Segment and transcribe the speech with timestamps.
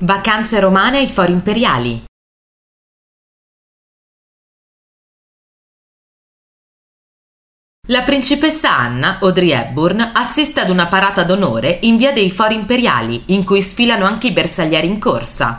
[0.00, 2.04] Vacanze romane ai Fori Imperiali.
[7.88, 13.24] La principessa Anna, Audrey Hepburn, assiste ad una parata d'onore in via dei Fori Imperiali,
[13.28, 15.56] in cui sfilano anche i bersaglieri in corsa.